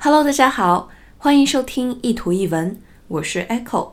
[0.00, 0.88] Hello，大家好，
[1.18, 3.92] 欢迎收听一图一文，我是 Echo。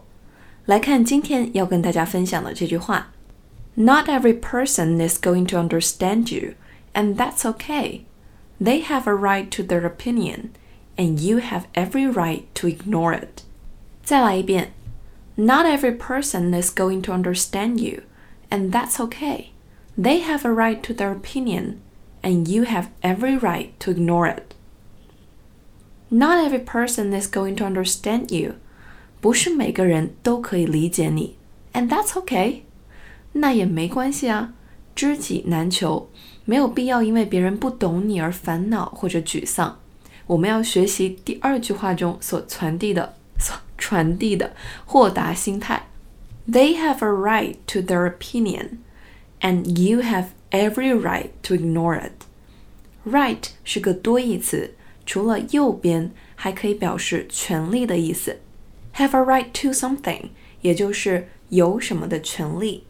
[0.66, 3.12] 来看今天要跟大家分享的这句话：
[3.76, 6.54] Not every person is going to understand you,
[6.94, 8.02] and that's okay.
[8.62, 10.50] They have a right to their opinion,
[10.96, 13.44] and you have every right to ignore it.
[14.04, 14.72] 再来一遍：
[15.36, 18.04] Not every person is going to understand you,
[18.50, 19.48] and that's okay.
[19.98, 21.78] They have a right to their opinion,
[22.22, 24.47] and you have every right to ignore it.
[26.10, 28.56] Not every person is going to understand you.
[29.20, 31.38] 不是每个人都可以理解你，
[31.74, 32.62] and that's okay。
[33.32, 34.54] 那也没关系啊，
[34.96, 36.10] 知己难求，
[36.46, 39.80] 没有必要因为别人不懂你而烦恼或者沮丧。
[40.28, 44.54] 我们要学习第二句话中所传递的、所传递的
[44.86, 45.88] 豁达心态。
[46.48, 48.78] They have a right to their opinion,
[49.42, 52.26] and you have every right to ignore it.
[53.06, 54.76] Right 是个多义词，
[55.08, 58.40] 除了右边，还可以表示权利的意思。
[58.96, 60.30] have a right to something，
[60.62, 62.86] 也就是有什么的权利。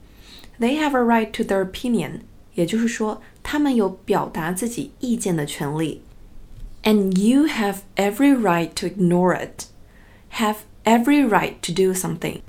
[0.60, 2.22] They have a right to their opinion，
[2.54, 6.02] 也就是说，他们有表达自己意见的权利。
[6.84, 9.68] And you have every right to ignore it.
[10.34, 12.42] Have every right to do something，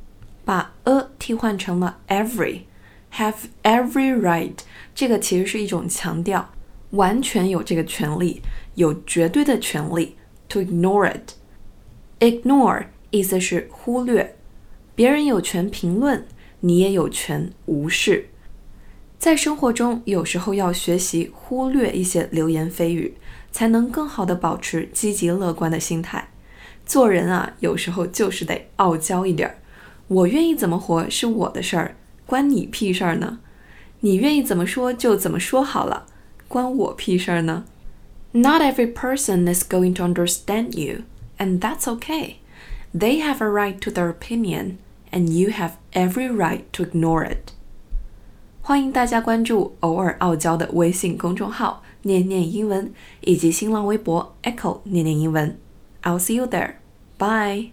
[0.45, 4.56] 把 a 替换成了 every。Have every right，
[4.92, 6.50] 这个其实是一种强调，
[6.92, 8.42] 完全有这个权利，
[8.76, 10.16] 有绝对的权利。
[10.50, 12.86] To ignore it，ignore。
[13.12, 14.36] 意思是忽略，
[14.94, 16.26] 别人有权评论，
[16.59, 18.30] 你也有权无视。
[19.18, 23.16] 在生活中，有时候要学习忽略一些流言蜚语，
[23.52, 26.30] 才能更好的保持积极乐观的心态。
[26.86, 29.58] 做人啊，有时候就是得傲娇一点儿。
[30.08, 33.40] 我愿意怎么活是我的事儿，关你屁事儿呢？
[34.02, 36.06] 你愿意怎么说就怎么说好了，
[36.48, 37.64] 关我屁事儿呢？
[38.33, 41.05] Not every person is going to understand you,
[41.39, 42.37] and that's okay.
[42.92, 44.78] They have a right to their opinion,
[45.11, 47.53] and you have every right to ignore it.
[48.60, 55.59] 欢迎大家关注偶尔傲娇的微信公众号“念念英文”以及新浪微博 “Echo 念念英文”。
[56.03, 56.75] I'll see you there.
[57.19, 57.72] Bye.